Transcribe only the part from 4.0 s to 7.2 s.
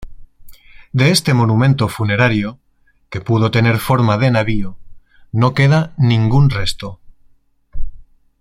de navío, no queda ningún resto.